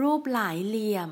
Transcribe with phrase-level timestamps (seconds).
[0.00, 1.10] รูปหลายเหลี่ยม